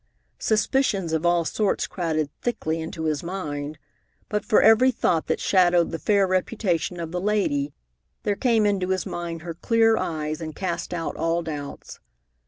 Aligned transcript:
Suspicions 0.39 1.13
of 1.13 1.27
all 1.27 1.45
sorts 1.45 1.85
crowded 1.85 2.31
thickly 2.41 2.81
into 2.81 3.03
his 3.03 3.21
mind, 3.21 3.77
but 4.29 4.43
for 4.43 4.59
every 4.59 4.89
thought 4.89 5.27
that 5.27 5.39
shadowed 5.39 5.91
the 5.91 5.99
fair 5.99 6.25
reputation 6.25 6.99
of 6.99 7.11
the 7.11 7.21
lady, 7.21 7.71
there 8.23 8.35
came 8.35 8.65
into 8.65 8.87
his 8.89 9.05
mind 9.05 9.43
her 9.43 9.53
clear 9.53 9.97
eyes 9.97 10.41
and 10.41 10.55
cast 10.55 10.91
out 10.91 11.15
all 11.17 11.43
doubts. 11.43 11.99